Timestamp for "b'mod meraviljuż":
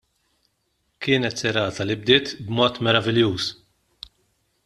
2.47-3.45